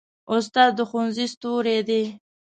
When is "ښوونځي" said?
0.89-1.25